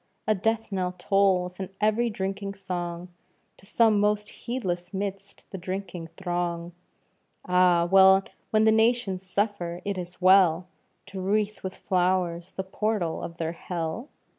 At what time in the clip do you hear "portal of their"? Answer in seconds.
12.63-13.51